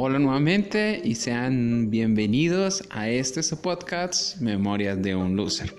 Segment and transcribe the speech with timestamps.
[0.00, 5.74] Hola nuevamente y sean bienvenidos a este su podcast Memorias de un Loser.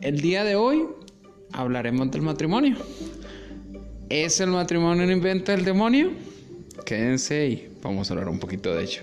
[0.00, 0.86] El día de hoy
[1.52, 2.78] hablaremos del matrimonio.
[4.08, 6.12] ¿Es el matrimonio un invento del demonio?
[6.86, 9.02] Quédense y vamos a hablar un poquito de ello.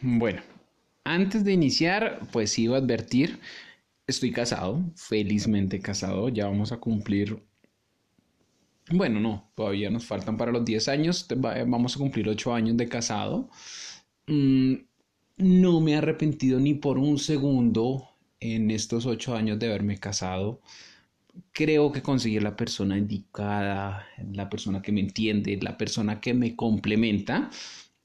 [0.00, 0.42] Bueno,
[1.04, 3.38] antes de iniciar, pues iba a advertir
[4.08, 7.42] Estoy casado, felizmente casado, ya vamos a cumplir...
[8.90, 12.88] Bueno, no, todavía nos faltan para los 10 años, vamos a cumplir 8 años de
[12.88, 13.50] casado.
[14.26, 14.76] Mm,
[15.36, 18.08] no me he arrepentido ni por un segundo
[18.40, 20.62] en estos 8 años de haberme casado.
[21.52, 26.56] Creo que conseguí la persona indicada, la persona que me entiende, la persona que me
[26.56, 27.50] complementa.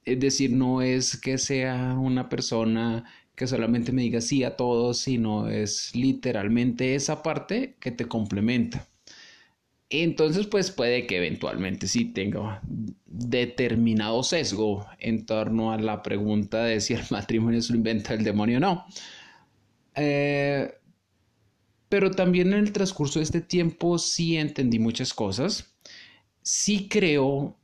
[0.04, 5.00] Es decir, no es que sea una persona que solamente me diga sí a todos,
[5.00, 8.88] sino es literalmente esa parte que te complementa.
[9.90, 12.62] Entonces, pues puede que eventualmente sí tenga
[13.06, 18.24] determinado sesgo en torno a la pregunta de si el matrimonio es un invento del
[18.24, 18.86] demonio o no.
[19.96, 20.74] Eh,
[21.90, 25.76] pero también en el transcurso de este tiempo sí entendí muchas cosas.
[26.42, 27.56] Sí creo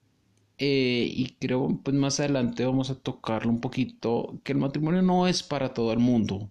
[0.60, 5.28] eh, y creo pues más adelante vamos a tocarlo un poquito, que el matrimonio no
[5.28, 6.50] es para todo el mundo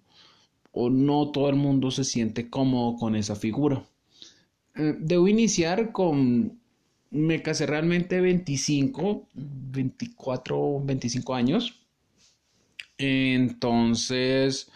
[0.73, 3.85] o no todo el mundo se siente cómodo con esa figura.
[4.77, 6.59] Eh, debo iniciar con,
[7.11, 11.81] me casé realmente 25, 24, 25 años.
[12.99, 14.71] Entonces,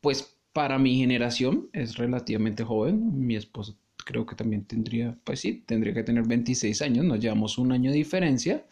[0.00, 3.26] pues para mi generación es relativamente joven.
[3.26, 7.58] Mi esposa creo que también tendría, pues sí, tendría que tener 26 años, nos llevamos
[7.58, 8.66] un año de diferencia,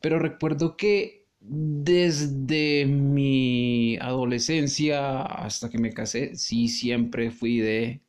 [0.00, 8.00] pero recuerdo que desde mi adolescencia hasta que me casé, sí siempre fui de,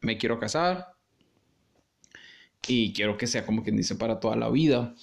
[0.00, 0.88] me quiero casar
[2.68, 4.94] y quiero que sea como quien dice para toda la vida.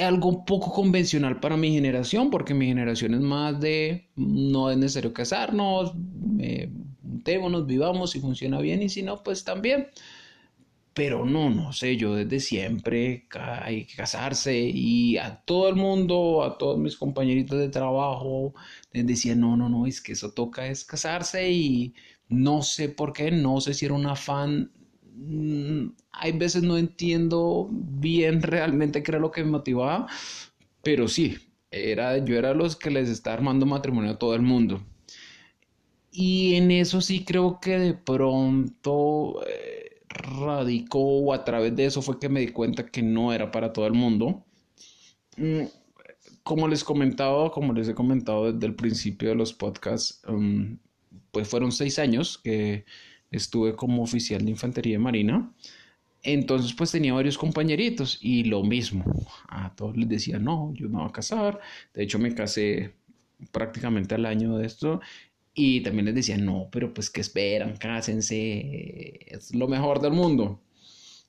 [0.00, 5.12] Algo poco convencional para mi generación, porque mi generación es más de no es necesario
[5.12, 5.92] casarnos,
[7.02, 9.88] juntémonos, vivamos, y funciona bien y si no, pues también.
[10.94, 13.26] Pero no, no sé, yo desde siempre
[13.62, 18.54] hay que casarse y a todo el mundo, a todos mis compañeritos de trabajo,
[18.92, 21.94] les decía, no, no, no, es que eso toca es casarse y
[22.28, 24.70] no sé por qué, no sé si era un afán,
[26.12, 30.06] hay veces no entiendo bien realmente qué era lo que me motivaba,
[30.82, 31.38] pero sí,
[31.70, 34.82] era, yo era los que les estaba armando matrimonio a todo el mundo.
[36.10, 42.02] Y en eso sí creo que de pronto eh, radicó o a través de eso
[42.02, 44.44] fue que me di cuenta que no era para todo el mundo.
[45.36, 45.64] Mm,
[46.42, 50.74] como les comentaba, como les he comentado desde el principio de los podcasts, mm,
[51.30, 52.84] pues fueron seis años que
[53.32, 55.52] estuve como oficial de infantería de marina.
[56.22, 59.04] Entonces pues tenía varios compañeritos y lo mismo.
[59.48, 61.60] A todos les decía, no, yo me voy a casar.
[61.94, 62.94] De hecho me casé
[63.50, 65.00] prácticamente al año de esto
[65.54, 70.60] y también les decía, no, pero pues que esperan, cásense, es lo mejor del mundo.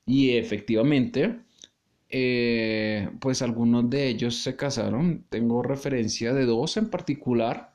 [0.06, 1.40] Y efectivamente,
[2.08, 5.26] eh, pues algunos de ellos se casaron.
[5.28, 7.73] Tengo referencia de dos en particular.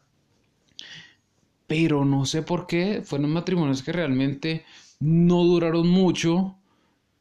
[1.69, 3.01] Pero no sé por qué.
[3.03, 4.65] Fueron matrimonios que realmente
[4.99, 6.57] no duraron mucho.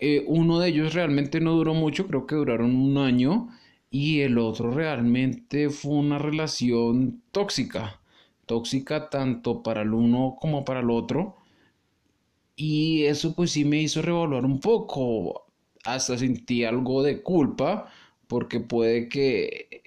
[0.01, 3.49] Eh, uno de ellos realmente no duró mucho, creo que duraron un año.
[3.91, 8.01] Y el otro realmente fue una relación tóxica
[8.49, 11.37] tóxica tanto para el uno como para el otro.
[12.57, 15.47] Y eso pues sí me hizo revaluar un poco.
[15.85, 17.89] Hasta sentí algo de culpa
[18.27, 19.83] porque puede que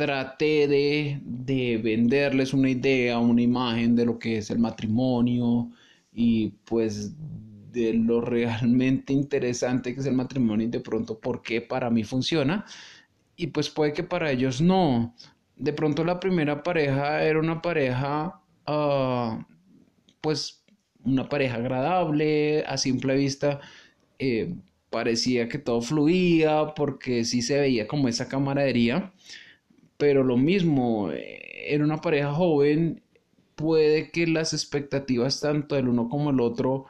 [0.00, 5.70] traté de, de venderles una idea, una imagen de lo que es el matrimonio
[6.10, 7.12] y pues
[7.70, 12.02] de lo realmente interesante que es el matrimonio y de pronto por qué para mí
[12.02, 12.64] funciona.
[13.36, 15.14] Y pues puede que para ellos no.
[15.56, 19.46] De pronto la primera pareja era una pareja, ah,
[20.22, 20.64] pues
[21.04, 23.60] una pareja agradable, a simple vista
[24.18, 24.54] eh,
[24.88, 29.12] parecía que todo fluía porque sí se veía como esa camaradería,
[30.00, 33.02] pero lo mismo, eh, era una pareja joven,
[33.54, 36.86] puede que las expectativas tanto del uno como el otro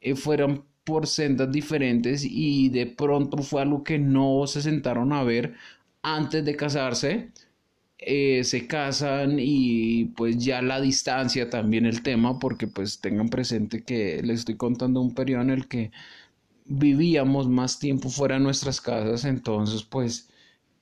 [0.00, 5.22] eh, fueran por sendas diferentes y de pronto fue algo que no se sentaron a
[5.22, 5.54] ver
[6.02, 7.30] antes de casarse
[7.98, 13.82] eh, se casan y pues ya la distancia también el tema porque pues tengan presente
[13.84, 15.92] que les estoy contando un periodo en el que
[16.66, 20.28] vivíamos más tiempo fuera de nuestras casas entonces pues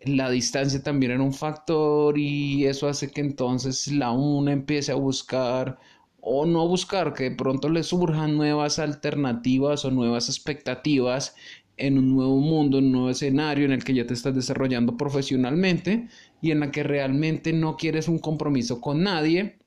[0.01, 4.97] la distancia también era un factor y eso hace que entonces la una empiece a
[4.97, 5.79] buscar
[6.21, 11.35] o no buscar que de pronto le surjan nuevas alternativas o nuevas expectativas
[11.77, 14.97] en un nuevo mundo, en un nuevo escenario en el que ya te estás desarrollando
[14.97, 16.09] profesionalmente
[16.41, 19.59] y en la que realmente no quieres un compromiso con nadie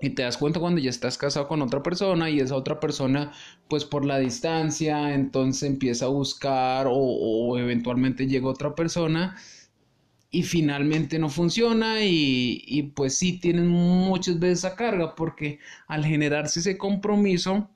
[0.00, 3.32] y te das cuenta cuando ya estás casado con otra persona y esa otra persona
[3.68, 9.36] pues por la distancia entonces empieza a buscar o, o eventualmente llega otra persona
[10.30, 15.58] y finalmente no funciona y, pues sí tienen muchas veces esa carga porque
[15.88, 17.68] al generarse ese compromiso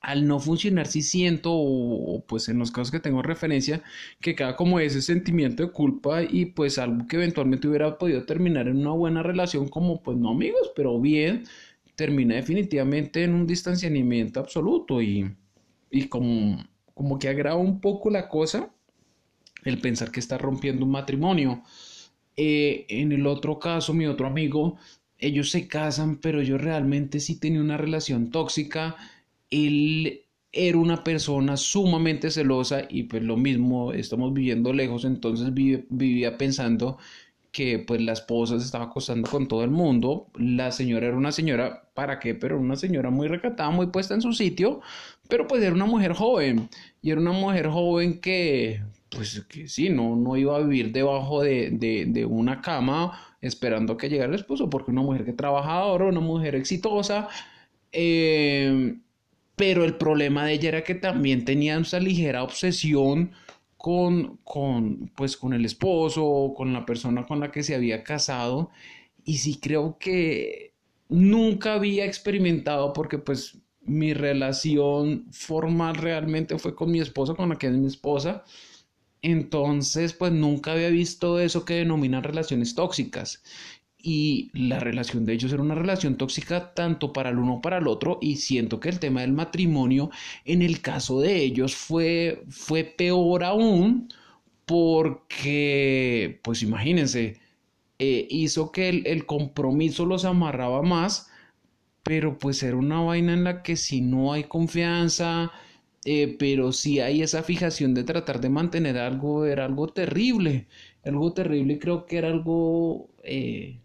[0.00, 3.82] al no funcionar sí siento o, pues en los casos que tengo referencia
[4.20, 8.68] que queda como ese sentimiento de culpa y pues algo que eventualmente hubiera podido terminar
[8.68, 11.44] en una buena relación como pues no amigos pero bien
[11.96, 15.34] termina definitivamente en un distanciamiento absoluto y,
[15.90, 18.70] y como, como que agrava un poco la cosa
[19.64, 21.62] el pensar que está rompiendo un matrimonio.
[22.36, 24.76] Eh, en el otro caso, mi otro amigo,
[25.18, 28.96] ellos se casan, pero yo realmente sí tenía una relación tóxica.
[29.50, 36.38] Él era una persona sumamente celosa y pues lo mismo, estamos viviendo lejos, entonces vivía
[36.38, 36.98] pensando
[37.52, 41.32] que pues la esposa se estaba acostando con todo el mundo, la señora era una
[41.32, 42.34] señora, ¿para qué?
[42.34, 44.80] Pero una señora muy recatada, muy puesta en su sitio,
[45.28, 46.68] pero pues era una mujer joven
[47.02, 51.42] y era una mujer joven que pues que sí, no, no iba a vivir debajo
[51.42, 56.20] de, de, una cama esperando que llegara el esposo, porque una mujer que trabajadora, una
[56.20, 57.28] mujer exitosa,
[57.92, 58.98] eh,
[59.58, 63.32] pero el problema de ella era que también tenía esa ligera obsesión
[63.76, 68.70] con, con, pues, con el esposo, con la persona con la que se había casado,
[69.24, 70.72] y sí creo que
[71.10, 77.56] nunca había experimentado, porque pues mi relación formal realmente fue con mi esposa, con la
[77.56, 78.44] que es mi esposa,
[79.22, 83.42] entonces, pues nunca había visto eso que denominan relaciones tóxicas.
[84.00, 87.78] Y la relación de ellos era una relación tóxica tanto para el uno como para
[87.78, 88.18] el otro.
[88.22, 90.10] Y siento que el tema del matrimonio,
[90.44, 94.08] en el caso de ellos, fue, fue peor aún
[94.66, 97.40] porque, pues imagínense,
[97.98, 101.30] eh, hizo que el, el compromiso los amarraba más,
[102.02, 105.52] pero pues era una vaina en la que si no hay confianza,
[106.04, 110.68] eh, pero si hay esa fijación de tratar de mantener algo, era algo terrible,
[111.04, 113.80] algo terrible y creo que era algo, eh,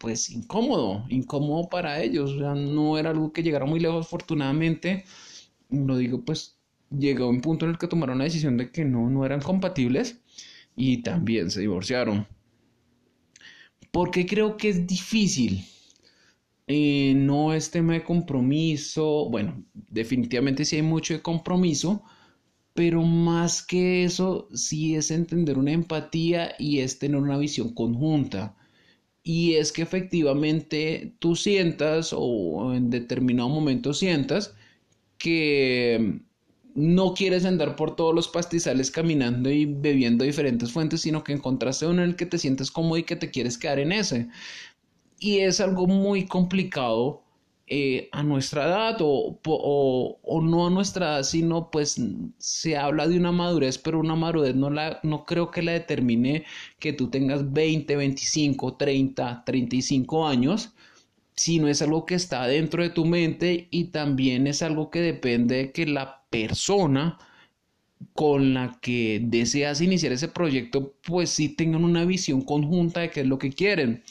[0.00, 5.04] pues, incómodo, incómodo para ellos, o sea, no era algo que llegara muy lejos, afortunadamente,
[5.70, 6.58] lo digo, pues,
[6.90, 10.20] llegó un punto en el que tomaron la decisión de que no, no eran compatibles
[10.76, 12.26] y también se divorciaron.
[13.92, 15.64] Porque creo que es difícil
[16.72, 22.04] eh, no es tema de compromiso, bueno, definitivamente sí hay mucho de compromiso,
[22.74, 28.56] pero más que eso, sí es entender una empatía y es tener una visión conjunta.
[29.22, 34.54] Y es que efectivamente tú sientas o en determinado momento sientas
[35.18, 36.20] que
[36.74, 41.86] no quieres andar por todos los pastizales caminando y bebiendo diferentes fuentes, sino que encontraste
[41.86, 44.28] uno en el que te sientes cómodo y que te quieres quedar en ese.
[45.18, 47.22] Y es algo muy complicado
[47.72, 52.02] eh, a nuestra edad o, o, no a nuestra edad, sino pues
[52.38, 56.44] se habla de una madurez, pero una madurez no, la, no creo que la determine
[56.80, 60.74] que tú tengas 20, 25, 30, 35 años,
[61.36, 65.56] sino es algo que está dentro de tu mente y también es algo que depende
[65.56, 67.18] de que la persona
[68.14, 73.20] con la que deseas iniciar ese proyecto, pues sí tengan una visión conjunta de qué
[73.20, 74.02] es lo que quieren.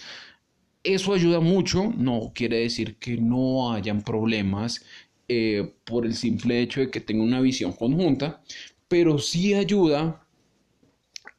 [0.83, 4.85] Eso ayuda mucho, no quiere decir que no hayan problemas
[5.27, 8.41] eh, por el simple hecho de que tenga una visión conjunta,
[8.87, 10.25] pero sí ayuda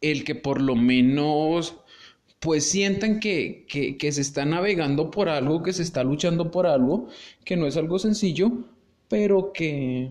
[0.00, 1.76] el que por lo menos
[2.38, 7.08] pues sientan que, que, se está navegando por algo, que se está luchando por algo,
[7.44, 8.50] que no es algo sencillo,
[9.08, 10.10] pero que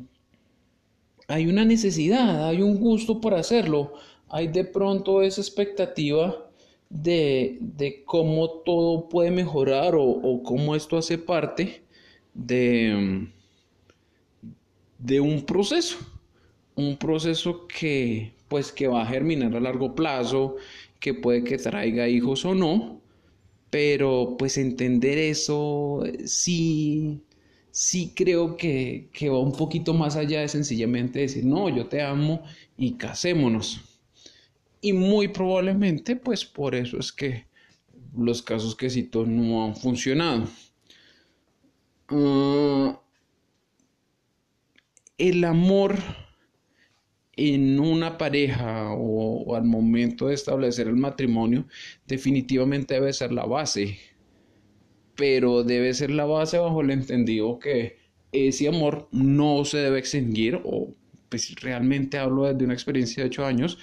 [1.28, 3.94] hay una necesidad, hay un gusto por hacerlo,
[4.28, 6.49] hay de pronto esa expectativa
[6.89, 11.84] de, cómo todo puede mejorar o, cómo esto hace parte
[12.34, 13.27] de,
[14.98, 15.98] de un proceso,
[16.75, 20.58] un proceso que pues que va a germinar a largo plazo,
[21.00, 23.01] que puede que traiga hijos o no,
[23.69, 27.22] pero pues entender eso sí,
[27.72, 32.01] sí creo que, que va un poquito más allá de sencillamente decir, no, yo te
[32.01, 32.43] amo
[32.77, 33.88] y casémonos.
[34.82, 37.46] Y muy probablemente, pues por eso es que
[38.18, 40.48] los casos que cito no han funcionado.
[42.10, 43.00] Ah,
[45.18, 45.98] el amor
[47.36, 51.66] en una pareja o, al momento de establecer el matrimonio
[52.08, 53.98] definitivamente debe ser la base.
[55.16, 57.98] pero debe ser la base bajo el entendido que
[58.32, 60.96] ese amor no se debe extinguir, o
[61.30, 63.78] pues realmente hablo desde una experiencia de ocho años,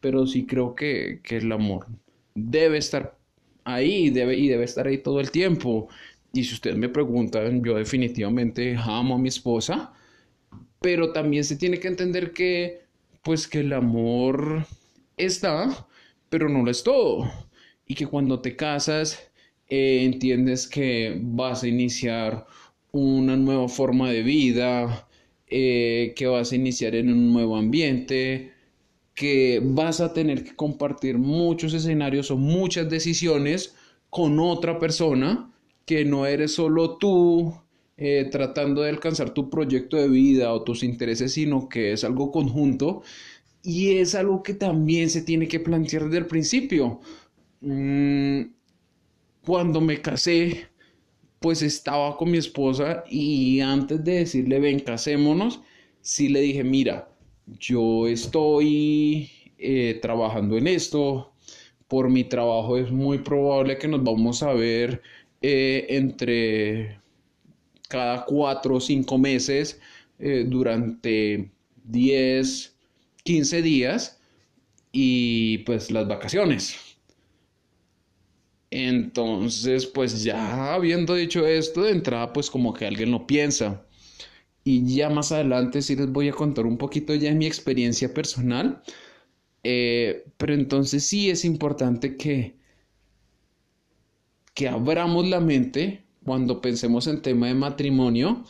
[0.00, 1.86] pero sí creo que, que el amor
[2.34, 3.18] debe estar
[3.64, 5.88] ahí debe, y debe estar ahí todo el tiempo.
[6.32, 9.92] Y si ustedes me preguntan, yo definitivamente amo a mi esposa,
[10.80, 12.82] pero también se tiene que entender que,
[13.22, 14.66] pues que el amor
[15.16, 15.88] está,
[16.28, 17.30] pero no lo es todo.
[17.86, 19.30] Y que cuando te casas,
[19.68, 22.46] eh, entiendes que vas a iniciar
[22.92, 25.08] una nueva forma de vida,
[25.48, 28.52] eh, que vas a iniciar en un nuevo ambiente,
[29.20, 33.74] que vas a tener que compartir muchos escenarios o muchas decisiones
[34.08, 35.52] con otra persona,
[35.84, 37.52] que no eres solo tú
[37.98, 42.32] eh, tratando de alcanzar tu proyecto de vida o tus intereses, sino que es algo
[42.32, 43.02] conjunto
[43.62, 47.00] y es algo que también se tiene que plantear desde el principio.
[47.60, 48.40] Mm,
[49.44, 50.68] cuando me casé,
[51.40, 55.60] pues estaba con mi esposa y antes de decirle, ven, casémonos,
[56.00, 57.09] sí le dije, mira,
[57.58, 61.32] yo estoy eh, trabajando en esto,
[61.88, 65.02] por mi trabajo es muy probable que nos vamos a ver
[65.42, 67.00] eh, entre
[67.88, 69.80] cada cuatro o cinco meses
[70.18, 71.50] eh, durante
[71.84, 72.76] 10,
[73.24, 74.20] 15 días
[74.92, 76.76] y pues las vacaciones.
[78.70, 83.84] Entonces, pues ya habiendo dicho esto, de entrada, pues como que alguien lo piensa.
[84.64, 88.12] Y ya más adelante sí les voy a contar un poquito ya de mi experiencia
[88.12, 88.82] personal.
[89.62, 92.56] Eh, pero entonces sí es importante que,
[94.54, 98.44] que abramos la mente cuando pensemos en tema de matrimonio.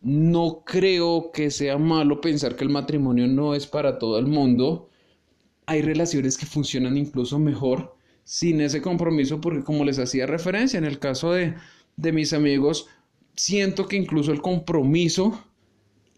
[0.00, 4.90] No creo que sea malo pensar que el matrimonio no es para todo el mundo.
[5.66, 10.84] Hay relaciones que funcionan incluso mejor sin ese compromiso porque como les hacía referencia en
[10.84, 11.54] el caso de,
[11.96, 12.88] de mis amigos,
[13.34, 15.42] siento que incluso el compromiso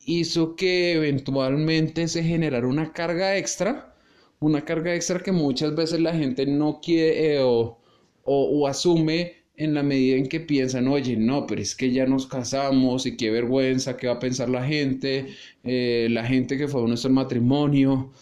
[0.07, 3.95] hizo que eventualmente se generara una carga extra,
[4.41, 7.79] una carga extra que muchas veces la gente no quiere eh, o,
[8.25, 12.27] o, asume en la medida en que piensan, oye, no, pero es que ya nos
[12.27, 15.27] casamos y qué vergüenza, qué va a pensar la gente,
[15.65, 18.13] eh, la gente que fue a nuestro matrimonio,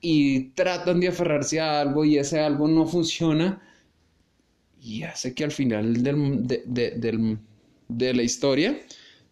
[0.00, 3.60] y tratan de aferrarse a algo y ese algo no funciona,
[4.80, 7.38] y hace que al final del, de,
[7.88, 8.78] de la historia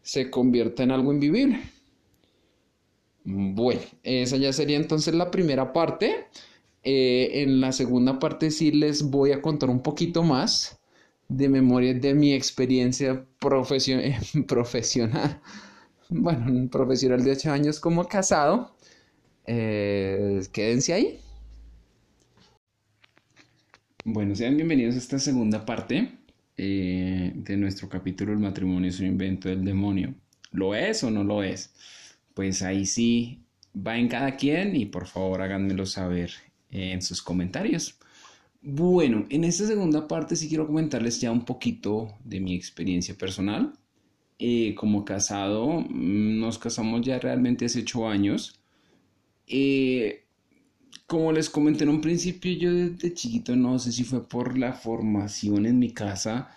[0.03, 1.61] se convierta en algo invivible.
[3.29, 6.27] Bueno, esa ya sería entonces la primera parte.
[6.85, 10.79] Eh, en la segunda parte sí les voy a contar un poquito más
[11.29, 13.27] de memoria de mi experiencia
[14.47, 15.41] profesional.
[16.09, 18.77] Bueno, un profesional de 8 años como casado.
[19.45, 21.19] Eh, quédense ahí.
[24.05, 26.13] Bueno, sean bienvenidos a esta segunda parte
[26.57, 30.15] eh, de nuestro capítulo El matrimonio es un invento del demonio.
[30.53, 31.75] ¿Lo es o no lo es?
[32.37, 33.41] Pues ahí sí
[33.75, 36.33] va en cada quien y por favor háganmelo saber
[36.71, 37.99] en sus comentarios.
[38.61, 43.73] Bueno, en esta segunda parte sí quiero comentarles ya un poquito de mi experiencia personal.
[44.39, 48.61] Eh, como casado, mm, nos casamos ya realmente hace ocho años.
[49.47, 50.25] Eh,
[51.07, 54.75] como les comenté en un principio, yo desde chiquito no sé si fue por la
[54.75, 56.51] formación en mi casa.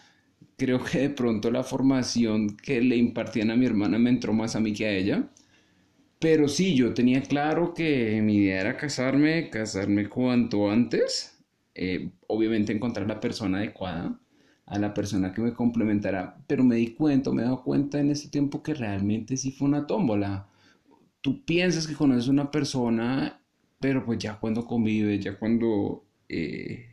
[0.58, 4.56] Creo que de pronto la formación que le impartían a mi hermana me entró más
[4.56, 5.30] a mí que a ella.
[6.20, 11.40] Pero sí, yo tenía claro que mi idea era casarme, casarme cuanto antes.
[11.76, 14.20] Eh, obviamente encontrar la persona adecuada,
[14.66, 16.38] a la persona que me complementara.
[16.48, 19.68] Pero me di cuenta, me he dado cuenta en ese tiempo que realmente sí fue
[19.70, 20.50] una tómbola.
[21.22, 23.42] Tú piensas que conoces una persona,
[23.80, 26.86] pero pues ya cuando convives, ya cuando eh,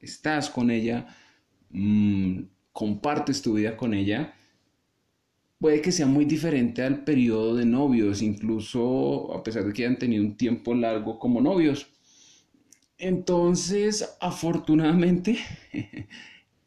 [0.00, 1.06] estás con ella,
[1.70, 4.34] mm, compartes tu vida con ella,
[5.62, 9.98] puede que sea muy diferente al periodo de novios, incluso a pesar de que hayan
[9.98, 11.86] tenido un tiempo largo como novios.
[12.98, 15.38] Entonces, afortunadamente,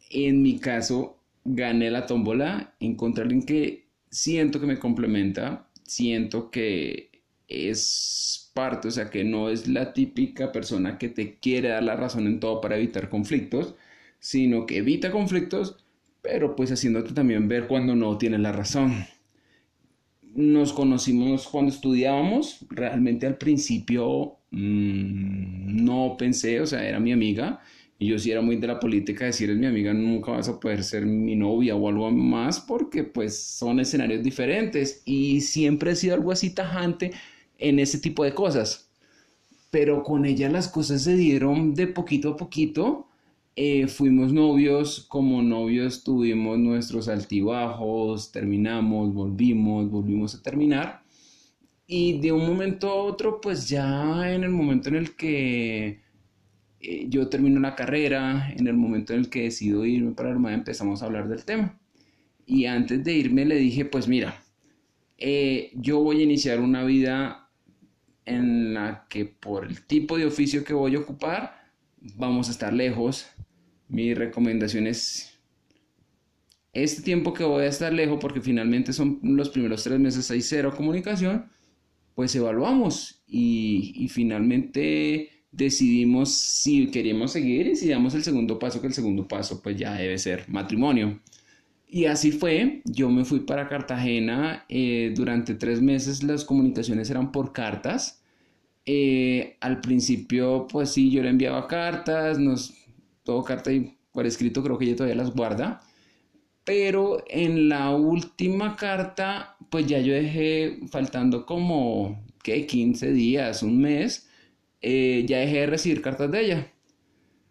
[0.10, 6.50] en mi caso, gané la tómbola, encontré a alguien que siento que me complementa, siento
[6.50, 11.84] que es parte, o sea, que no es la típica persona que te quiere dar
[11.84, 13.76] la razón en todo para evitar conflictos,
[14.20, 15.85] sino que evita conflictos
[16.26, 19.06] pero pues haciéndote también ver cuando no tienes la razón.
[20.34, 27.62] Nos conocimos cuando estudiábamos, realmente al principio mm, no pensé, o sea, era mi amiga,
[28.00, 30.60] y yo sí era muy de la política, decir es mi amiga, nunca vas a
[30.60, 35.96] poder ser mi novia o algo más, porque pues son escenarios diferentes, y siempre he
[35.96, 37.12] sido algo así tajante
[37.60, 38.90] en ese tipo de cosas.
[39.70, 43.05] Pero con ella las cosas se dieron de poquito a poquito,
[43.58, 51.04] Eh, fuimos novios, como novios tuvimos nuestros altibajos, terminamos, volvimos, volvimos a terminar.
[51.88, 56.02] Y de un momento a otro, pues ya en el momento en el que
[56.82, 60.56] eh, yo termino la carrera, en el momento en el que decido irme para Armada,
[60.56, 61.80] empezamos a hablar del tema.
[62.46, 64.44] Y antes de irme le dije, pues mira,
[65.18, 67.50] eh, yo voy a iniciar una vida
[68.26, 71.72] en la que por el tipo de oficio que voy a ocupar,
[72.16, 73.28] vamos a estar lejos.
[73.88, 75.36] Mi recomendación es
[76.76, 80.42] este tiempo que voy a estar lejos, porque finalmente son los primeros tres meses, hay
[80.42, 81.46] cero comunicación,
[82.16, 88.88] pues evaluamos y, finalmente decidimos si queríamos seguir y si damos el segundo paso, que
[88.88, 91.22] el segundo paso pues ya debe ser matrimonio.
[91.88, 97.32] Y así fue, yo me fui para Cartagena, eh, durante tres meses las comunicaciones eran
[97.32, 98.22] por cartas.
[98.86, 102.74] Eh, al principio, pues sí, yo le enviaba cartas, nos,
[103.26, 105.82] todo carta y por escrito, creo que ella todavía las guarda.
[106.64, 112.66] Pero en la última carta, pues ya yo dejé faltando como, ¿qué?
[112.66, 114.30] 15 días, un mes,
[114.82, 116.72] eh, ya dejé de recibir cartas de ella.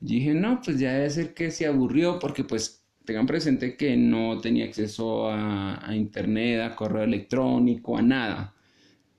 [0.01, 4.41] dije, no, pues ya debe ser que se aburrió porque pues tengan presente que no
[4.41, 8.55] tenía acceso a, internet, a correo electrónico, a nada.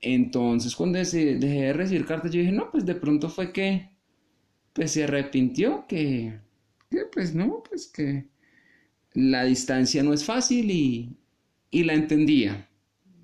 [0.02, 3.90] Entonces, cuando dejé de recibir cartas, yo dije, no, pues de pronto fue que,
[4.74, 6.40] pues se arrepintió, que,
[6.90, 8.28] que pues no, pues que
[9.14, 11.18] la distancia no es fácil y,
[11.72, 12.70] y la entendía,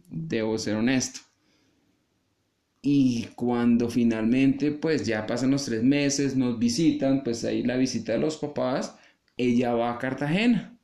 [0.10, 1.22] debo ser honesto.
[2.84, 8.14] Y cuando finalmente, pues ya pasan los tres meses, nos visitan, pues ahí la visita
[8.14, 8.96] de los papás,
[9.38, 10.78] ella va a Cartagena.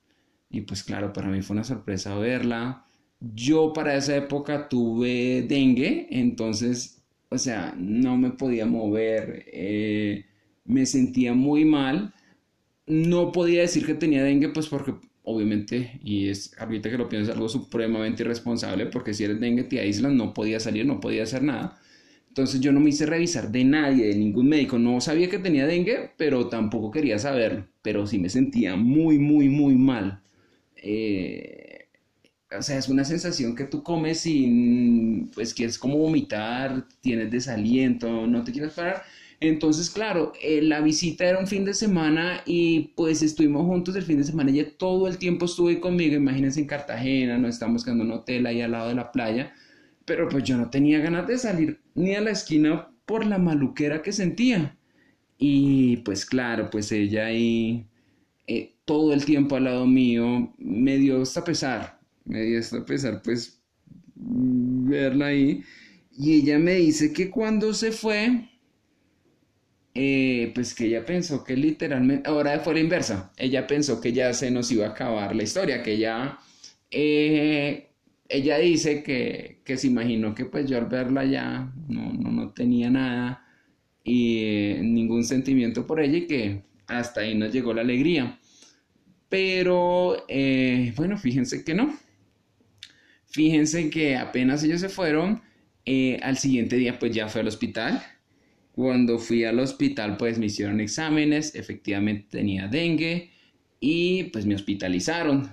[0.49, 2.85] Y pues claro, para mí fue una sorpresa verla.
[3.19, 10.25] Yo para esa época tuve dengue, entonces, o sea, no me podía mover, eh,
[10.65, 12.13] me sentía muy mal.
[12.87, 17.31] No podía decir que tenía dengue, pues porque obviamente, y es ahorita que lo pienso,
[17.31, 21.23] es algo supremamente irresponsable, porque si eres dengue te aíslan, no podía salir, no podía
[21.23, 21.79] hacer nada.
[22.29, 24.79] Entonces yo no me hice revisar de nadie, de ningún médico.
[24.79, 27.67] No sabía que tenía dengue, pero tampoco quería saberlo.
[27.81, 30.21] Pero sí me sentía muy, muy, muy mal.
[30.77, 31.87] Eh,
[32.57, 38.27] o sea, es una sensación que tú comes y pues quieres como vomitar, tienes desaliento,
[38.27, 39.03] no te quieres parar.
[39.39, 44.03] Entonces, claro, eh, la visita era un fin de semana y pues estuvimos juntos el
[44.03, 44.51] fin de semana.
[44.51, 46.15] Ella todo el tiempo estuvo ahí conmigo.
[46.15, 49.53] Imagínense en Cartagena, nos estamos quedando en un hotel ahí al lado de la playa
[50.07, 54.01] pero pues yo no tenía ganas de salir ni a la esquina por la maluquera
[54.01, 54.77] que sentía.
[55.37, 57.85] Y pues claro, pues ella ahí
[58.47, 63.21] eh, todo el tiempo al lado mío me dio hasta pesar, me dio hasta pesar
[63.21, 63.61] pues
[64.15, 65.61] verla ahí.
[66.17, 68.49] Y ella me dice que cuando se fue,
[69.99, 74.31] eh, pues que ella pensó que literalmente, ahora fue la inversa, ella pensó que ya
[74.31, 76.37] se nos iba a acabar la historia, que ya
[76.91, 77.89] eh,
[78.29, 83.43] ella dice que, se imaginó que pues yo al verla ya no, no, tenía nada
[84.03, 88.37] y eh, ningún sentimiento por ella y que hasta ahí nos llegó la alegría.
[89.29, 90.25] Pero
[90.95, 91.97] bueno, fíjense que no.
[93.25, 95.41] Fíjense que apenas ellos se fueron,
[96.21, 98.03] al siguiente día pues ya fue al hospital.
[98.77, 103.31] Cuando fui al hospital pues me hicieron exámenes, efectivamente tenía dengue
[103.79, 105.49] y pues me hospitalizaron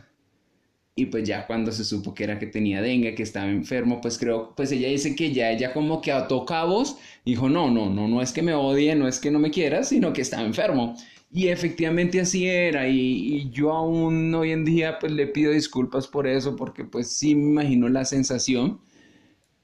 [0.95, 4.19] y pues ya cuando se supo que era que tenía dengue, que estaba enfermo, pues
[4.19, 8.09] creo, pues ella dice que ya ella como que ató cabos, dijo, no, no, no,
[8.09, 10.95] no es que me odie, no es que no me quiera, sino que estaba enfermo.
[11.33, 16.27] Y efectivamente así era, y, yo aún hoy en día pues le pido disculpas por
[16.27, 18.81] eso, porque pues sí me imagino la sensación.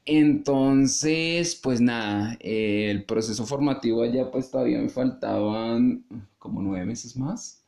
[0.06, 6.04] Entonces, pues nada, el proceso formativo allá pues todavía me faltaban
[6.38, 7.62] como nueve meses más.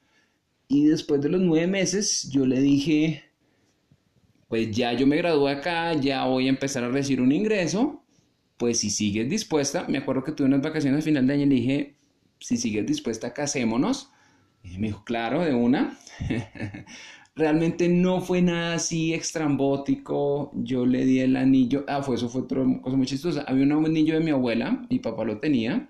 [0.68, 3.22] Y después de los nueve meses yo le dije,
[4.48, 8.02] pues ya yo me gradué acá, ya voy a empezar a recibir un ingreso,
[8.56, 11.48] pues si sigues dispuesta, me acuerdo que tuve unas vacaciones a final de año y
[11.48, 11.94] le dije,
[12.40, 14.10] si sigues dispuesta, casémonos.
[14.64, 15.98] Y me dijo, claro, de una.
[17.34, 20.50] Realmente no fue nada así extrambótico.
[20.54, 21.84] Yo le di el anillo.
[21.88, 23.42] Ah, fue eso, fue otra cosa muy chistosa.
[23.42, 25.88] Había un anillo de mi abuela, mi papá lo tenía.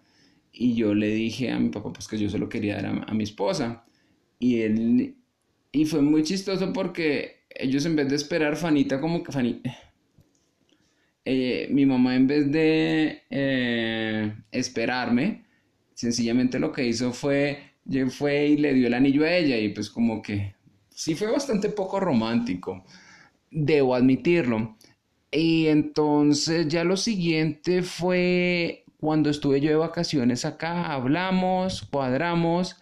[0.53, 3.15] Y yo le dije a mi papá, pues que yo se lo quería dar a,
[3.15, 3.85] mi esposa.
[4.39, 5.17] Y él.
[5.73, 9.61] Y fue muy chistoso porque ellos en vez de esperar, Fanita como que.
[11.25, 15.45] Eh, mi mamá en vez de eh, esperarme,
[15.95, 17.59] sencillamente lo que hizo fue,
[18.11, 20.55] fue y le dio el anillo a ella y pues como que
[20.95, 22.85] sí fue bastante poco romántico,
[23.51, 24.77] debo admitirlo.
[25.31, 32.77] Y entonces ya lo siguiente fue cuando estuve yo de vacaciones acá, hablamos, cuadramos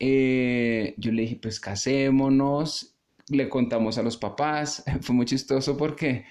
[0.00, 2.96] Eh, yo le dije, pues casémonos,
[3.28, 6.24] le contamos a los papás, fue muy chistoso porque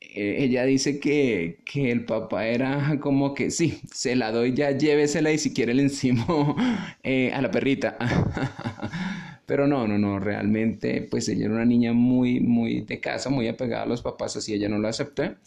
[0.00, 4.72] eh, ella dice que, que, el papá era como que sí, se la doy ya,
[4.72, 6.56] llévesela y si quiere le encimo
[7.02, 7.96] eh, a la perrita.
[9.50, 13.48] Pero no, no, no, realmente pues ella era una niña muy, muy de casa, muy
[13.48, 15.38] apegada a los papás, así ella no lo acepté.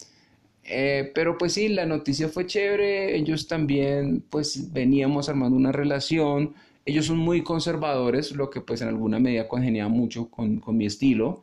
[0.62, 6.52] Eh, pero pues sí, la noticia fue chévere, ellos también pues veníamos armando una relación,
[6.84, 10.84] ellos son muy conservadores, lo que pues en alguna medida congenia mucho con, con mi
[10.84, 11.42] estilo.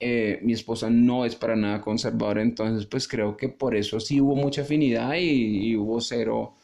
[0.00, 4.20] Eh, mi esposa no es para nada conservadora, entonces pues creo que por eso sí
[4.20, 6.54] hubo mucha afinidad y, hubo cero,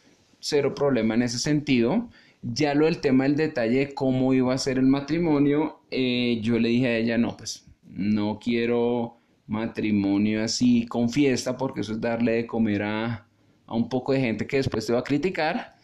[0.41, 2.09] cero problema en ese sentido.
[2.43, 6.59] Ya lo del tema del detalle de cómo iba a ser el matrimonio, eh, yo
[6.59, 12.01] le dije a ella, no, pues no quiero matrimonio así con fiesta porque eso es
[12.01, 13.27] darle de comer a,
[13.67, 15.77] a un poco de gente que después te va a criticar.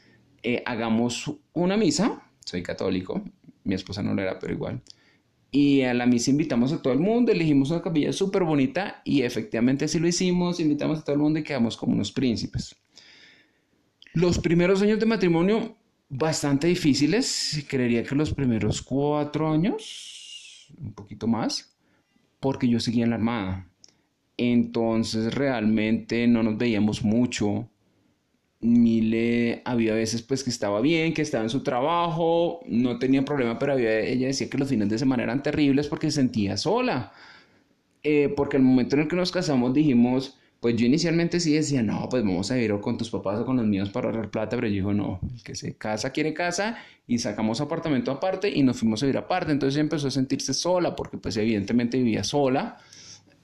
[0.43, 3.23] Eh, hagamos una misa, soy católico,
[3.65, 4.83] mi esposa no lo era, pero igual
[5.55, 9.21] y a la misa invitamos a todo el mundo, elegimos una capilla súper bonita y
[9.21, 12.75] efectivamente así lo hicimos, invitamos a todo el mundo y quedamos como unos príncipes.
[14.15, 15.77] Los primeros años de matrimonio
[16.13, 21.75] bastante difíciles, creería que los primeros cuatro años, un poquito más,
[22.39, 23.69] porque yo seguía en la armada.
[24.37, 27.71] Entonces realmente no nos veíamos mucho,
[28.61, 33.59] Mile había veces pues que estaba bien, que estaba en su trabajo, no tenía problema,
[33.59, 37.13] pero ella decía que los fines de semana eran terribles porque se sentía sola.
[38.05, 41.83] Eh, porque el momento en el que nos casamos dijimos, pues yo inicialmente sí decía,
[41.83, 44.57] no, pues vamos a ir con tus papás o con los míos para ahorrar plata,
[44.57, 48.63] pero yo digo, no, el que se casa quiere casa y sacamos apartamento aparte y
[48.63, 49.53] nos fuimos a vivir aparte.
[49.53, 52.79] Entonces empezó a sentirse sola porque pues evidentemente vivía sola.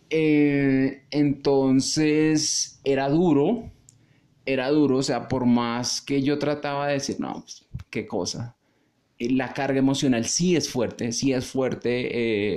[0.08, 3.70] Eh, entonces era duro
[4.48, 8.56] era duro, o sea, por más que yo trataba de decir, no, pues, qué cosa.
[9.18, 12.08] Eh, la carga emocional sí es fuerte, sí es fuerte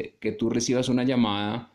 [0.04, 1.70] eh, que tú recibas una llamada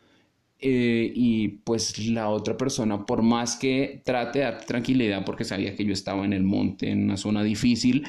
[0.59, 5.75] eh, y pues la otra persona, por más que trate de darte tranquilidad, porque sabía
[5.75, 8.07] que yo estaba en el monte, en una zona difícil,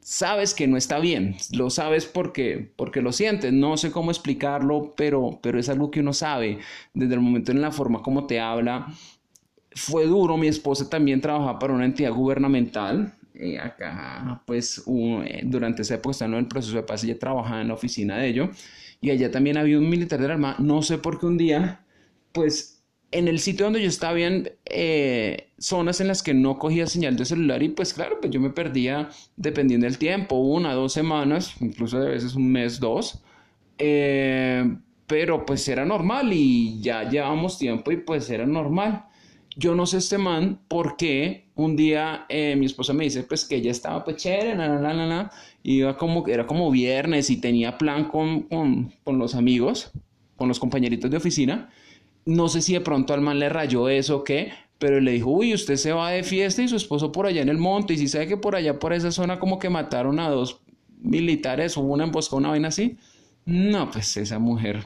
[0.00, 4.92] sabes que no está bien, lo sabes porque, porque lo sientes, no sé cómo explicarlo,
[4.96, 6.58] pero, pero es algo que uno sabe
[6.92, 8.88] desde el momento en la forma como te habla,
[9.74, 13.14] fue duro, mi esposa también trabajaba para una entidad gubernamental.
[13.34, 17.62] Eh, acá, pues, eh, durante esa época, estando en el proceso de paz, ella trabajaba
[17.62, 18.50] en la oficina de ello.
[19.02, 20.56] Y allá también había un militar de la Armada.
[20.58, 21.84] No sé por qué un día,
[22.32, 26.86] pues, en el sitio donde yo estaba, habían eh, zonas en las que no cogía
[26.86, 27.62] señal de celular.
[27.62, 32.04] Y pues, claro, pues yo me perdía dependiendo del tiempo, una, dos semanas, incluso a
[32.04, 33.22] veces un mes, dos.
[35.06, 39.04] pero pues era normal y ya llevamos tiempo y pues era normal
[39.56, 43.44] yo no sé este man por qué un día eh, mi esposa me dice pues
[43.44, 45.30] que ella estaba pues chévere, la,
[45.62, 49.92] iba como, era como viernes y tenía plan con, con, con, los amigos,
[50.36, 51.70] con los compañeritos de oficina.
[52.24, 55.30] No sé si de pronto al man le rayó eso o qué, pero le dijo,
[55.30, 57.98] uy, usted se va de fiesta y su esposo por allá en el monte, y
[57.98, 60.60] si sabe que por allá, por esa zona, como que mataron a dos
[61.00, 62.96] militares, hubo una emboscada, una vaina así.
[63.44, 64.82] No, pues esa mujer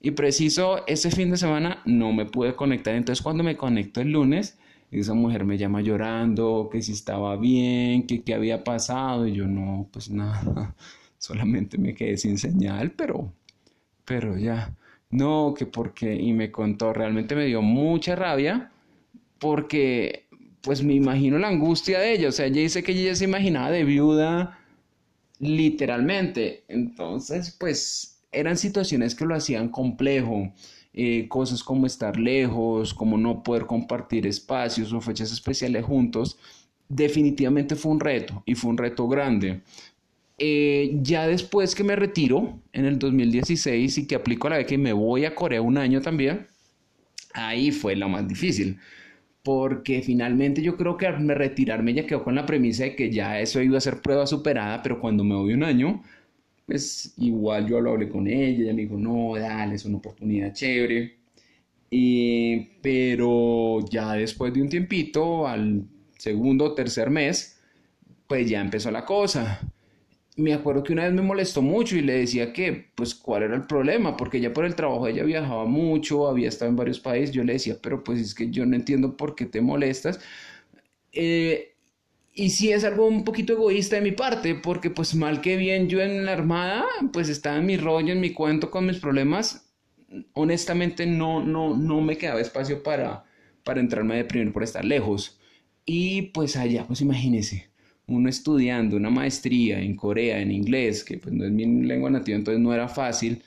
[0.00, 2.94] y preciso, ese fin de semana no me pude conectar.
[2.94, 4.56] Entonces cuando me conecto el lunes,
[5.00, 9.26] esa mujer me llama llorando, que si estaba bien, que qué había pasado.
[9.26, 10.74] Y yo no, pues nada,
[11.18, 13.32] solamente me quedé sin señal, pero,
[14.04, 14.74] pero ya.
[15.10, 18.72] No, que porque, y me contó, realmente me dio mucha rabia
[19.38, 20.26] porque
[20.62, 23.70] pues me imagino la angustia de ella, o sea, ella dice que ella se imaginaba
[23.70, 24.58] de viuda
[25.38, 30.52] literalmente, entonces pues eran situaciones que lo hacían complejo.
[30.98, 36.38] Eh, cosas como estar lejos, como no poder compartir espacios o fechas especiales juntos,
[36.88, 39.60] definitivamente fue un reto y fue un reto grande.
[40.38, 44.78] Eh, ya después que me retiro en el 2016 y que aplico la beca y
[44.78, 46.46] me voy a Corea un año también,
[47.34, 48.78] ahí fue lo más difícil.
[49.42, 53.38] Porque finalmente yo creo que al retirarme ya quedó con la premisa de que ya
[53.40, 56.02] eso iba a ser prueba superada, pero cuando me voy un año,
[56.66, 60.52] pues igual yo lo hablé con ella, ella me dijo, no, dale, es una oportunidad
[60.52, 61.16] chévere.
[61.90, 65.84] Y, pero ya después de un tiempito, al
[66.18, 67.60] segundo o tercer mes,
[68.28, 69.60] pues ya empezó la cosa.
[70.36, 73.56] Me acuerdo que una vez me molestó mucho y le decía que, pues, cuál era
[73.56, 77.32] el problema, porque ya por el trabajo ella viajaba mucho, había estado en varios países.
[77.34, 80.20] Yo le decía, pero pues es que yo no entiendo por qué te molestas.
[81.12, 81.75] Eh,
[82.36, 85.88] y sí es algo un poquito egoísta de mi parte, porque pues mal que bien
[85.88, 89.72] yo en la armada, pues estaba en mi rollo, en mi cuento con mis problemas.
[90.34, 93.24] Honestamente no, no, no me quedaba espacio para,
[93.64, 95.40] para entrarme a deprimir por estar lejos.
[95.86, 97.70] Y pues allá, pues imagínese,
[98.06, 102.36] uno estudiando una maestría en Corea, en inglés, que pues no es mi lengua nativa,
[102.36, 103.42] entonces no era fácil,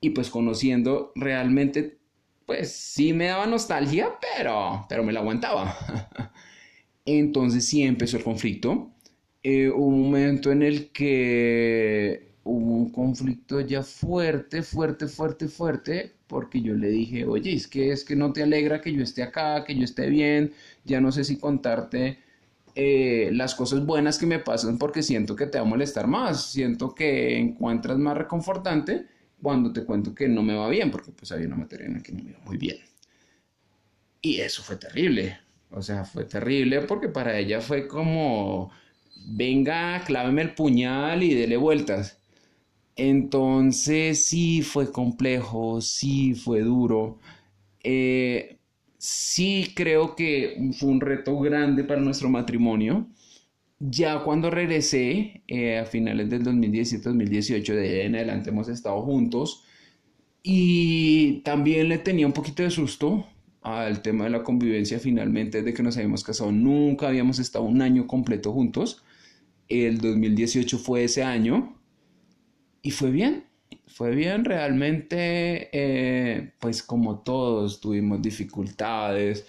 [0.00, 1.98] y pues conociendo realmente,
[2.46, 5.74] pues sí me daba nostalgia, pero, pero me la aguantaba.
[7.04, 8.90] entonces sí empezó el conflicto.
[9.42, 16.12] Eh, hubo un momento en el que hubo un conflicto ya fuerte, fuerte, fuerte, fuerte,
[16.26, 19.22] porque yo le dije, oye, es que es que no te alegra que yo esté
[19.22, 20.52] acá, que yo esté bien,
[20.84, 22.18] ya no sé si contarte
[22.74, 26.50] eh, las cosas buenas que me pasan porque siento que te va a molestar más,
[26.52, 29.06] siento que encuentras más reconfortante
[29.42, 32.02] cuando te cuento que no me va bien, porque pues había una materia en la
[32.02, 32.78] que no me iba muy bien.
[34.22, 35.38] Y eso fue terrible,
[35.74, 38.70] o sea, fue terrible porque para ella fue como,
[39.26, 42.20] venga, cláveme el puñal y dele vueltas.
[42.96, 47.18] Entonces sí fue complejo, sí fue duro.
[47.82, 48.58] Eh,
[48.98, 53.08] sí creo que fue un reto grande para nuestro matrimonio.
[53.80, 59.64] Ya cuando regresé, eh, a finales del 2017-2018, de ahí en adelante hemos estado juntos.
[60.42, 63.26] Y también le tenía un poquito de susto
[63.64, 66.52] al tema de la convivencia finalmente desde que nos habíamos casado.
[66.52, 69.02] Nunca habíamos estado un año completo juntos.
[69.68, 71.74] El 2018 fue ese año
[72.82, 73.44] y fue bien,
[73.86, 79.46] fue bien realmente, eh, pues como todos tuvimos dificultades,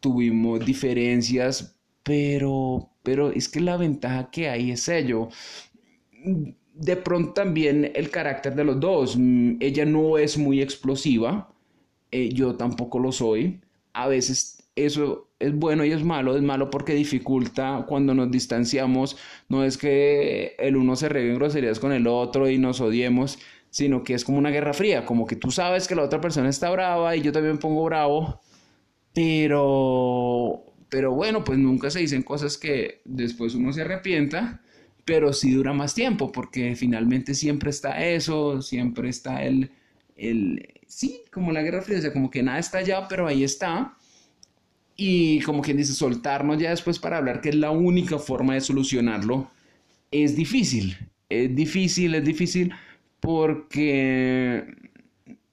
[0.00, 5.28] tuvimos diferencias, pero, pero es que la ventaja que hay es ello.
[6.74, 9.16] De pronto también el carácter de los dos.
[9.60, 11.51] Ella no es muy explosiva,
[12.12, 13.60] eh, yo tampoco lo soy.
[13.94, 16.36] A veces eso es bueno y es malo.
[16.36, 19.16] Es malo porque dificulta cuando nos distanciamos.
[19.48, 23.38] No es que el uno se regue en groserías con el otro y nos odiemos,
[23.70, 25.04] sino que es como una guerra fría.
[25.06, 28.40] Como que tú sabes que la otra persona está brava y yo también pongo bravo.
[29.14, 34.60] Pero, pero bueno, pues nunca se dicen cosas que después uno se arrepienta.
[35.04, 39.72] Pero sí dura más tiempo porque finalmente siempre está eso, siempre está el,
[40.86, 43.96] sí, como la guerra fría, o sea, como que nada está allá, pero ahí está.
[44.96, 48.60] Y como quien dice, soltarnos ya después para hablar que es la única forma de
[48.60, 49.50] solucionarlo,
[50.10, 50.96] es difícil,
[51.28, 52.72] es difícil, es difícil
[53.20, 54.64] porque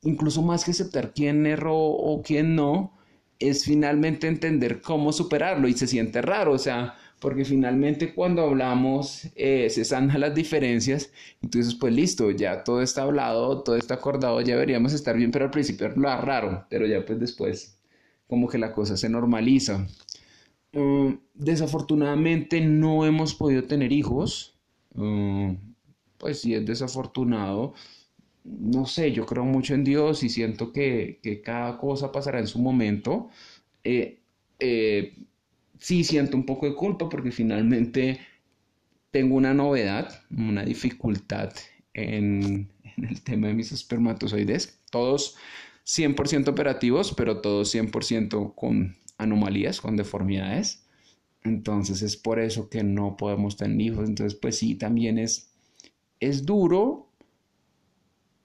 [0.02, 2.94] incluso más que aceptar quién erró o quién no,
[3.40, 9.28] es finalmente entender cómo superarlo y se siente raro, o sea, porque finalmente cuando hablamos
[9.36, 14.42] eh, se sanan las diferencias, entonces pues listo, ya todo está hablado, todo está acordado,
[14.42, 17.80] ya deberíamos estar bien, pero al principio era raro, pero ya pues después
[18.28, 19.88] como que la cosa se normaliza.
[20.74, 24.56] Mm, desafortunadamente no hemos podido tener hijos.
[24.94, 25.54] Mm,
[26.18, 27.74] pues sí, es desafortunado.
[28.44, 32.60] No sé, yo creo mucho en Dios y siento que, cada cosa pasará en su
[32.60, 33.30] momento.
[33.84, 34.20] Eh,
[34.60, 35.16] eh,
[35.80, 38.20] sí siento un poco de culpa porque finalmente
[39.12, 41.52] tengo una novedad, una dificultad
[41.94, 44.80] en, el tema de mis espermatozoides.
[44.92, 45.36] Todos
[45.86, 50.86] 100% operativos, pero todos 100% con anomalías, con deformidades.
[51.44, 54.08] Entonces es por eso que no podemos tener hijos.
[54.08, 55.50] Entonces pues sí, también es,
[56.20, 57.08] es duro.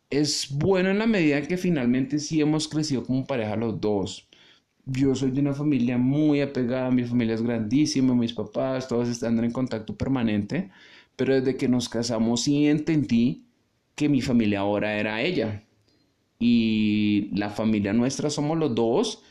[0.08, 4.28] Es bueno en la medida que finalmente sí hemos crecido como pareja los dos.
[4.86, 9.42] Yo soy de una familia muy apegada, mi familia es grandísima, mis papás, todos están
[9.42, 10.70] en contacto permanente,
[11.16, 13.44] pero desde que nos casamos sí entendí
[13.94, 15.62] que mi familia ahora era ella.
[16.38, 19.22] Y la familia nuestra somos los dos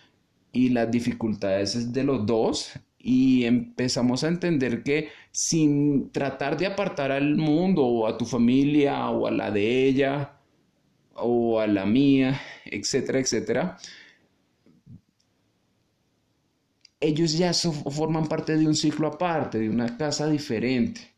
[0.51, 6.67] y las dificultades es de los dos y empezamos a entender que sin tratar de
[6.67, 10.33] apartar al mundo o a tu familia o a la de ella
[11.15, 13.77] o a la mía, etcétera, etcétera,
[17.03, 21.13] ellos ya forman parte de un ciclo aparte, de una casa diferente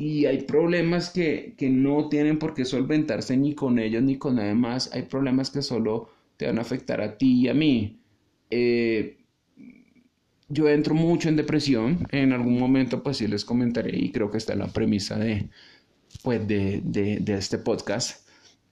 [0.00, 4.54] y hay problemas que, no tienen por qué solventarse ni con ellos ni con nadie
[4.54, 4.90] más.
[4.94, 8.00] Hay problemas que solo te van a afectar a ti y a mí.
[8.48, 9.18] Eh,
[10.48, 12.06] yo entro mucho en depresión.
[12.12, 15.50] En algún momento, pues sí les comentaré y creo que está la premisa de,
[16.22, 18.26] pues, de, de este podcast.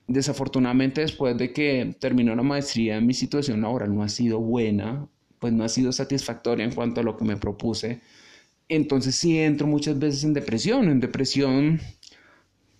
[0.06, 5.06] Desafortunadamente, después de que terminó la maestría, mi situación laboral no ha sido buena,
[5.38, 8.00] pues no ha sido satisfactoria en cuanto a lo que me propuse
[8.68, 10.88] entonces sí entro muchas veces en depresión.
[10.88, 11.80] En depresión,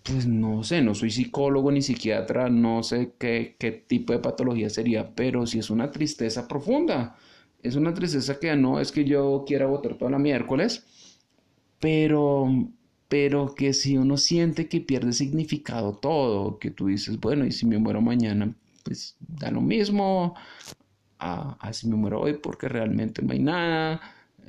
[0.03, 4.71] pues no sé, no soy psicólogo ni psiquiatra, no sé qué, qué tipo de patología
[4.71, 7.17] sería, pero sí es una tristeza profunda.
[7.63, 10.85] Es una tristeza que no es que yo quiera votar toda la miércoles,
[11.81, 12.47] pero,
[13.09, 17.67] pero que si uno siente que pierde significado todo, que tú dices, bueno, y si
[17.67, 20.35] me muero mañana, pues da lo mismo
[21.19, 24.01] a, a me muero hoy porque realmente no hay nada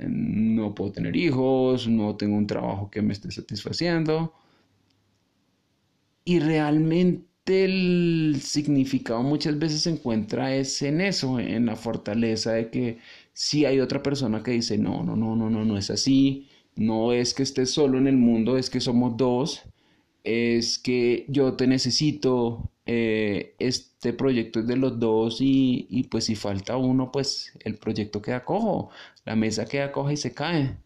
[0.08, 4.32] no puedo tener hijos, no tengo un trabajo que me esté satisfaciendo.
[6.24, 12.70] Y realmente el significado muchas veces se encuentra es en eso, en la fortaleza de
[12.70, 12.98] que
[13.32, 17.12] si hay otra persona que dice, no, no, no, no, no, no es así, no
[17.12, 19.62] es que estés solo en el mundo, es que somos dos,
[20.24, 26.34] es que yo te necesito, eh, este proyecto es de los dos y, pues si
[26.34, 28.90] falta uno, pues el proyecto queda cojo,
[29.24, 30.76] la mesa queda coja y se cae.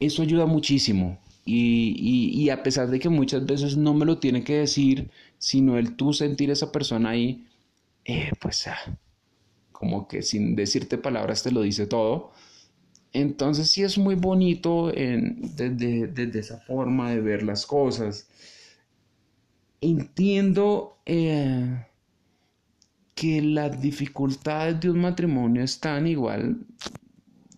[0.00, 1.20] Eso ayuda muchísimo.
[1.44, 5.96] Y, a pesar de que muchas veces no me lo tiene que decir, sino el
[5.96, 7.46] tú sentir esa persona ahí,
[8.06, 8.96] eh, pues ah,
[9.70, 12.32] como que sin decirte palabras te lo dice todo.
[13.12, 18.28] Entonces sí es muy bonito desde, esa forma de ver las cosas.
[19.84, 21.84] Entiendo eh,
[23.14, 26.56] que las dificultades de un matrimonio están igual,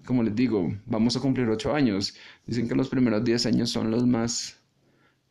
[0.05, 2.15] como les digo, vamos a cumplir ocho años.
[2.47, 4.59] Dicen que los primeros diez años son los más...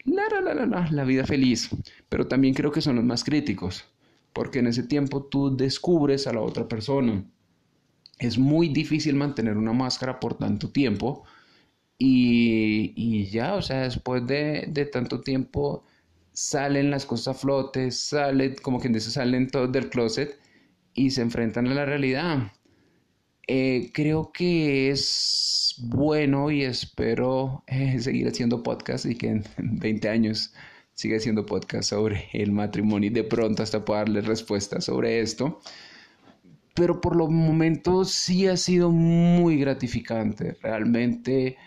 [0.06, 1.70] La, la, la, la, la vida feliz,
[2.10, 3.86] pero también creo que son los más críticos,
[4.34, 7.26] porque en ese tiempo tú descubres a la otra persona
[8.20, 11.24] es muy difícil mantener una máscara por tanto tiempo
[11.98, 15.84] y, ya, o sea, después de, tanto tiempo
[16.36, 20.40] salen las cosas a flote, salen, como quien dice, salen todos del closet
[20.94, 22.52] y se enfrentan a la realidad.
[23.48, 30.10] Eh, creo que es bueno y espero eh, seguir haciendo podcast y que en 20
[30.10, 30.54] años
[30.94, 35.60] siga haciendo podcast sobre el matrimonio y de pronto hasta pueda darle respuesta sobre esto
[36.76, 40.58] pero por los momentos sí ha sido muy gratificante.
[40.62, 41.58] Realmente,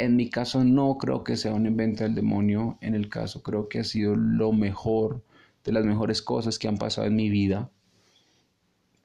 [0.00, 2.78] en mi caso, no creo que sea un invento del demonio.
[2.80, 5.22] En el caso, creo que ha sido lo mejor,
[5.62, 7.70] de las mejores cosas que han pasado en mi vida.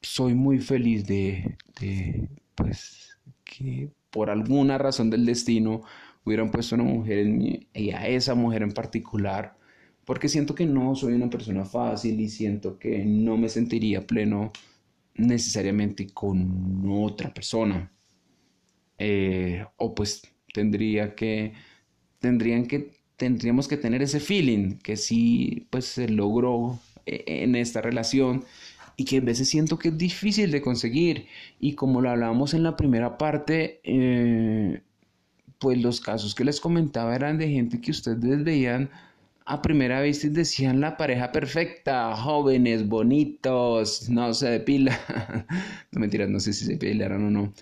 [0.00, 5.82] Soy muy feliz de, de pues, que por alguna razón del destino
[6.24, 9.58] hubieran puesto una mujer en mí, y a esa mujer en particular,
[10.06, 14.50] porque siento que no soy una persona fácil y siento que no me sentiría pleno
[15.14, 17.92] necesariamente con otra persona.
[18.98, 20.22] Eh, o pues
[20.56, 21.52] tendría que,
[22.18, 27.82] tendrían que, tendríamos que tener ese feeling que sí, pues se logró eh, en esta
[27.82, 28.44] relación
[28.96, 31.26] y que a veces siento que es difícil de conseguir.
[31.60, 34.80] Y como lo hablábamos en la primera parte, eh,
[35.58, 38.90] pues los casos que les comentaba eran de gente que ustedes veían
[39.46, 44.98] a primera vista decían la pareja perfecta, jóvenes, bonitos, no se depila.
[45.92, 47.52] no mentiras, no sé si se depilaron o no.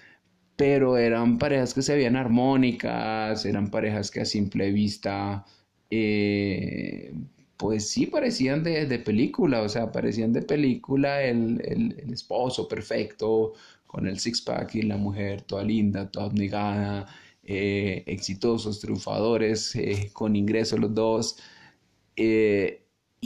[0.57, 5.45] Pero eran parejas que se veían armónicas, eran parejas que a simple vista,
[5.91, 7.13] eh,
[7.57, 11.61] pues sí parecían de, película, o sea, parecían de película el,
[12.13, 13.55] esposo perfecto,
[13.87, 17.07] con el six-pack y la mujer toda linda, toda abnegada,
[17.45, 21.37] eh, exitosos, triunfadores, eh, con ingresos los dos.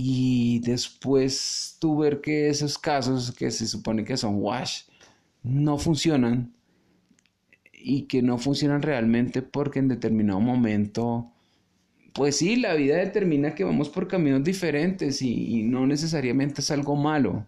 [0.00, 4.82] Y después tú ver que esos casos que se supone que son wash
[5.42, 6.54] no funcionan
[7.80, 11.30] y que no funcionan realmente porque en determinado momento,
[12.14, 16.96] pues sí, la vida determina que vamos por caminos diferentes y, no necesariamente es algo
[16.96, 17.46] malo.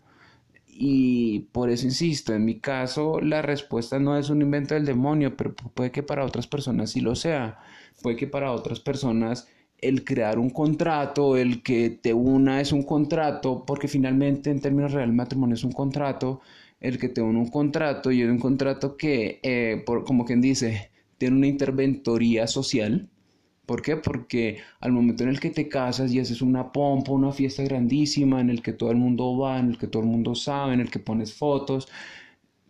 [0.69, 5.37] Y por eso insisto, en mi caso la respuesta no es un invento del demonio,
[5.37, 7.59] pero puede que para otras personas sí lo sea.
[8.03, 9.49] Puede que para otras personas
[9.81, 14.93] el crear un contrato, el que te una es un contrato, porque finalmente en términos
[14.93, 16.41] reales matrimonio es un contrato,
[16.81, 20.41] el que te une un contrato y es un contrato que, eh, por, como quien
[20.41, 23.09] dice, tiene una interventoría social.
[23.67, 23.97] ¿Por qué?
[23.97, 28.41] Porque al momento en el que te casas y haces una pompa, una fiesta grandísima,
[28.41, 30.81] en el que todo el mundo va, en el que todo el mundo sabe, en
[30.81, 31.89] el que pones fotos,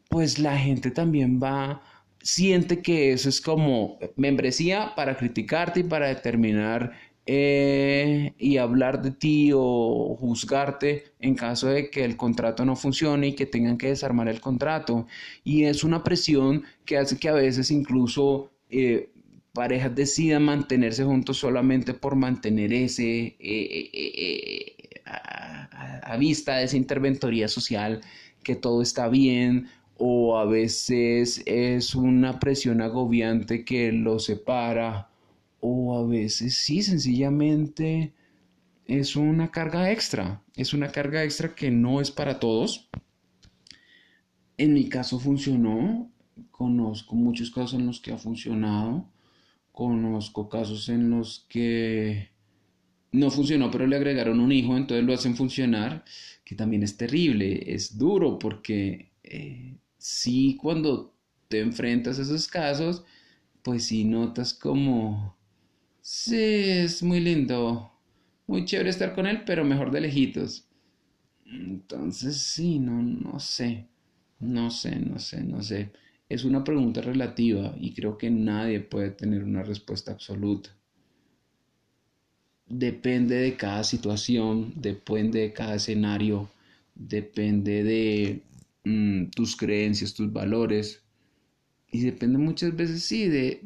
[0.08, 1.82] pues la gente también va
[2.22, 6.92] siente que eso es como membresía para criticarte y para determinar
[7.26, 13.28] eh, y hablar de ti o juzgarte en caso de que el contrato no funcione
[13.28, 15.06] y que tengan que desarmar el contrato.
[15.44, 19.10] Y es una presión que hace que a veces incluso eh,
[19.52, 24.72] parejas decidan mantenerse juntos solamente por mantener ese eh,
[25.04, 28.00] a, a vista de esa interventoría social
[28.42, 29.68] que todo está bien
[29.98, 35.09] o a veces es una presión agobiante que lo separa
[35.60, 38.12] o a veces sí, sencillamente
[38.86, 42.88] es una carga extra, es una carga extra que no es para todos.
[44.56, 46.10] En mi caso funcionó,
[46.50, 49.08] conozco muchos casos en los que ha funcionado,
[49.72, 52.30] conozco casos en los que
[53.12, 56.04] no funcionó, pero le agregaron un hijo, entonces lo hacen funcionar,
[56.44, 61.14] que también es terrible, es duro porque eh, sí cuando
[61.48, 63.04] te enfrentas a esos casos,
[63.62, 65.36] pues sí notas como,
[66.12, 66.44] sí,
[66.84, 67.92] es muy lindo,
[68.46, 70.66] muy chévere estar con él, pero mejor de lejitos.
[71.46, 73.88] Entonces, sí, no, no sé,
[74.40, 75.92] no sé, no sé, no sé.
[76.28, 80.70] Es una pregunta relativa y creo que nadie puede tener una respuesta absoluta.
[82.68, 86.48] Depende de cada situación, depende de cada escenario,
[86.94, 88.42] depende de
[88.84, 91.02] mm, tus creencias, tus valores
[91.92, 93.60] y depende muchas veces, sí, de,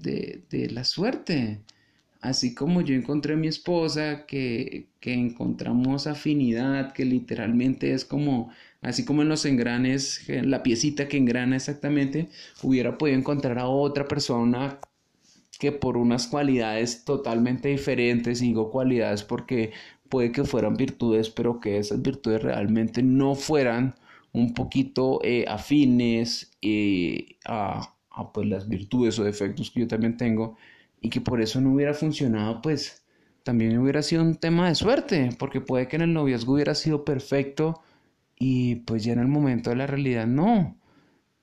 [0.51, 1.61] de la suerte
[2.25, 8.51] así como yo encontré a mi esposa, que, que, encontramos afinidad, que literalmente es como,
[8.81, 12.31] así como en los engranes, la piecita que engrana exactamente,
[12.63, 14.79] hubiera podido encontrar a otra persona
[15.59, 19.73] que por unas cualidades totalmente diferentes, digo cualidades porque
[20.09, 23.97] puede que fueran virtudes, pero que esas virtudes realmente no fueran
[24.33, 30.17] un poquito eh, afines eh, a, a pues, las virtudes o defectos que yo también
[30.17, 30.57] tengo
[31.05, 33.05] y que por eso no hubiera funcionado, pues
[33.43, 37.05] también hubiera sido un tema de suerte, porque puede que en el noviazgo hubiera sido
[37.05, 37.83] perfecto
[38.39, 40.79] y pues ya en el momento de la realidad no.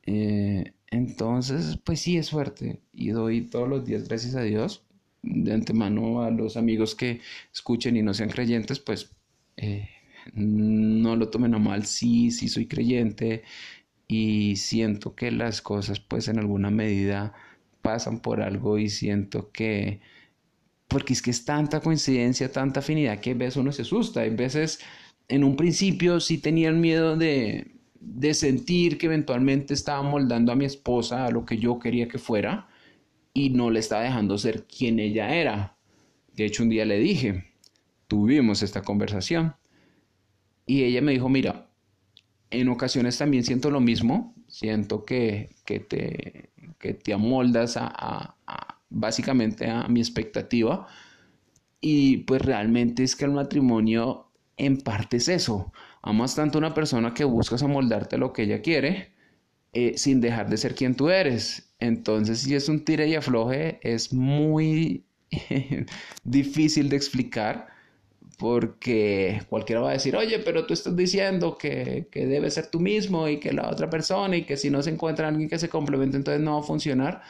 [0.08, 4.84] Eh, entonces, pues sí es suerte y doy todos los días gracias a Dios.
[5.22, 7.22] De antemano a los amigos que
[7.54, 9.12] escuchen y no sean creyentes, pues
[9.58, 9.90] eh,
[10.34, 13.44] no lo tomen a mal, sí, sí soy creyente
[14.08, 17.36] y siento que las cosas pues en alguna medida
[17.82, 20.02] pasan por algo y siento que,
[20.88, 24.22] porque es que es tanta coincidencia, tanta afinidad que a veces uno se asusta.
[24.22, 24.80] Hay veces,
[25.28, 30.56] en un principio sí tenía el miedo de, de sentir que eventualmente estaba moldando a
[30.56, 32.68] mi esposa a lo que yo quería que fuera
[33.34, 35.78] y no le estaba dejando ser quien ella era.
[36.36, 37.46] De hecho, un día le dije,
[38.08, 39.56] tuvimos esta conversación
[40.66, 41.71] y ella me dijo, mira,
[42.52, 48.36] en ocasiones también siento lo mismo, siento que, que te que te amoldas a,
[48.90, 50.88] básicamente a mi expectativa.
[51.80, 55.72] Y pues realmente es que el matrimonio en parte es eso.
[56.02, 59.14] Amas tanto a una persona que buscas amoldarte a lo que ella quiere
[59.74, 61.74] eh, sin dejar de ser quien tú eres.
[61.80, 65.06] Entonces, si es un tire y afloje, es muy
[66.24, 67.68] difícil de explicar
[68.38, 72.80] porque cualquiera va a decir, oye, pero tú estás diciendo que, que debes ser tú
[72.80, 75.70] mismo y que la otra persona y que si no se encuentra alguien que se
[75.70, 77.22] complemente, entonces no va a funcionar.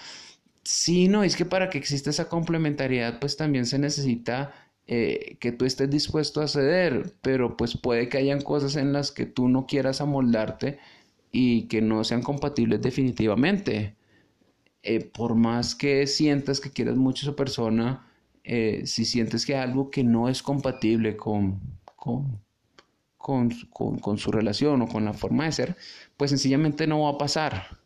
[0.64, 4.54] Sí, no, es que para que exista esa complementariedad, pues también se necesita
[4.88, 9.12] eh, que tú estés dispuesto a ceder, pero pues puede que hayan cosas en las
[9.12, 10.80] que tú no quieras amoldarte
[11.32, 13.96] y que no sean compatibles definitivamente.
[14.84, 18.08] Eh, por más que sientas que quieres mucho a esa persona,
[18.44, 21.60] eh, si sientes que algo que no es compatible con,
[21.96, 22.42] con,
[23.22, 25.78] con, su relación o con la forma de ser,
[26.18, 27.78] pues sencillamente no va a pasar.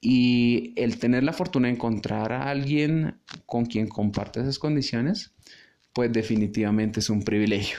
[0.00, 5.32] Y el tener la fortuna de encontrar a alguien con quien comparte esas condiciones,
[5.94, 7.78] pues definitivamente es un privilegio.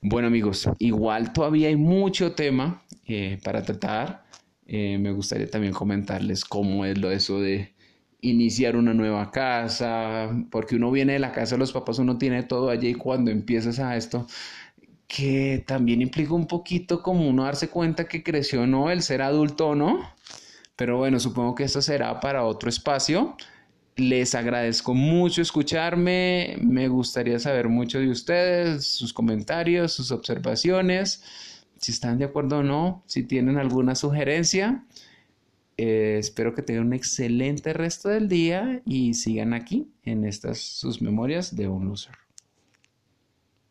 [0.00, 4.24] Bueno amigos, igual todavía hay mucho tema eh, para tratar.
[4.66, 7.71] Eh, me gustaría también comentarles cómo es lo eso de
[8.22, 12.44] iniciar una nueva casa, porque uno viene de la casa de los papás, uno tiene
[12.44, 14.26] todo allí y cuando empiezas a esto,
[15.08, 19.68] que también implica un poquito como uno darse cuenta que creció no el ser adulto
[19.68, 20.14] o no.
[20.76, 23.36] Pero bueno, supongo que esto será para otro espacio.
[23.96, 31.22] Les agradezco mucho escucharme, me gustaría saber mucho de ustedes, sus comentarios, sus observaciones,
[31.78, 34.84] si están de acuerdo o no, si tienen alguna sugerencia.
[35.76, 41.00] Eh, espero que tengan un excelente resto del día y sigan aquí en estas sus
[41.02, 42.21] memorias de un loser.